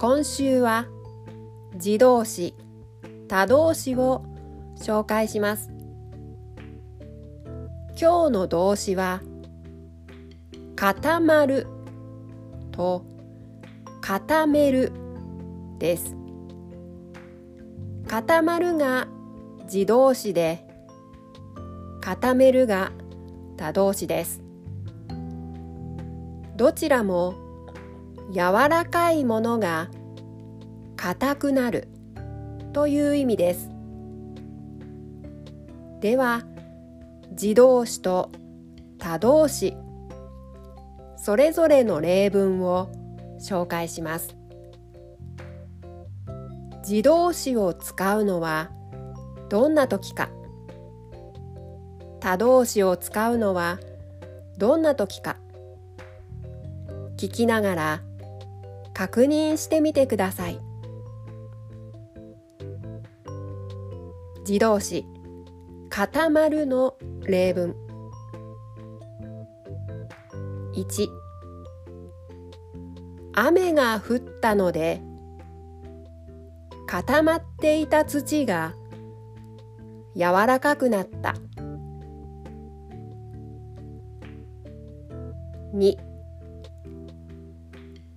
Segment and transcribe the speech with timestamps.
[0.00, 0.86] 今週は
[1.74, 2.54] 自動詞
[3.26, 4.24] 他動詞を
[4.80, 5.72] 紹介します。
[8.00, 9.22] 今日の動詞は
[10.76, 11.66] 固まる
[12.70, 13.04] と
[14.00, 14.92] 固める
[15.80, 16.14] です。
[18.06, 19.08] 固まるが
[19.64, 20.64] 自動詞で
[22.00, 22.92] 固めるが
[23.56, 24.42] 他動詞です。
[26.54, 27.47] どちらも
[28.30, 29.88] 柔らかいものが
[30.96, 31.88] 硬くなる
[32.72, 33.70] という意味です。
[36.00, 36.44] では
[37.30, 38.30] 自動詞と
[38.98, 39.76] 他動詞
[41.16, 42.90] それぞれの例文を
[43.40, 44.36] 紹介します。
[46.88, 48.70] 自動詞を使うのは
[49.48, 50.30] どんな時か
[52.20, 53.78] 他動詞を使うのは
[54.56, 55.36] どんな時か
[57.16, 58.02] 聞きながら
[58.98, 60.58] 確認してみてください。
[64.40, 65.06] 自動詞
[65.88, 67.76] 固まるの例文。
[70.74, 71.08] 1
[73.34, 75.00] 雨が降ったので
[76.88, 78.74] 固まっていた土が
[80.16, 81.36] 柔らかくなった。
[85.72, 85.96] 2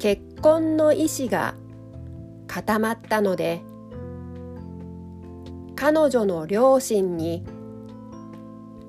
[0.00, 1.54] 結婚の意思が
[2.46, 3.62] 固まったので
[5.74, 7.42] 彼女の両親に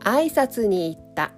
[0.02, 1.32] 挨拶に行った。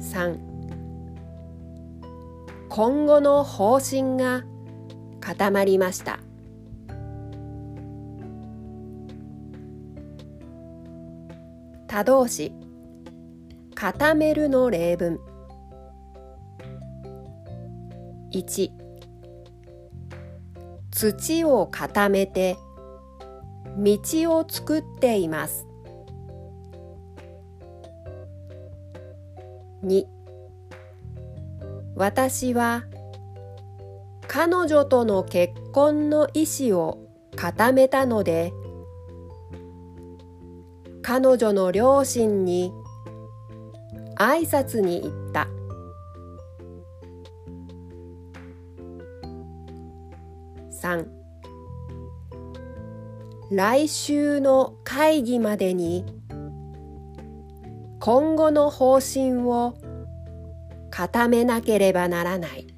[0.00, 0.38] 3
[2.70, 4.44] 今後の方針が
[5.20, 6.20] 固まりました。
[11.86, 12.54] 他動詞
[13.74, 15.35] 固めるの例文。
[18.36, 18.70] 1
[20.90, 22.58] 土を固めて
[23.78, 23.98] 道
[24.36, 25.66] を作っています。
[29.82, 30.04] 2
[31.94, 32.84] 私は
[34.28, 36.98] 彼女との結婚の意思を
[37.36, 38.52] 固めたので
[41.02, 42.72] 彼女の両親に
[44.16, 45.55] 挨拶に行った。
[50.86, 51.06] 3
[53.50, 56.04] 来週の会議までに
[57.98, 59.74] 今後の方針を
[60.90, 62.68] 固めなければならない。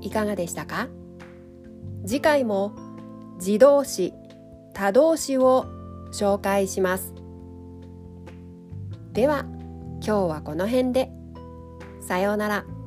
[0.00, 0.86] いかがでしたか？
[2.06, 2.72] 次回も
[3.38, 4.14] 自動詞
[4.74, 5.66] 他動詞を
[6.12, 7.12] 紹介します。
[9.12, 9.44] では
[10.00, 11.10] 今日はこの辺で。
[12.04, 12.83] さようなら。